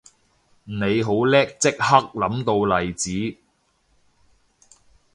[0.63, 3.11] 你好叻即刻諗到例子